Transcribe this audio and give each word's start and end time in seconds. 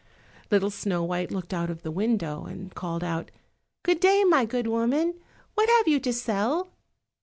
Little 0.49 0.71
Snow 0.71 1.03
white 1.03 1.29
looked 1.29 1.53
out 1.53 1.69
of 1.69 1.83
the 1.83 1.91
window 1.91 2.45
and 2.45 2.73
called 2.73 3.03
out, 3.03 3.29
"Good 3.83 3.99
day 3.99 4.23
my 4.23 4.45
good 4.45 4.65
woman, 4.65 5.13
what 5.53 5.69
have 5.77 5.87
you 5.87 5.99
to 5.99 6.11
sell?" 6.11 6.69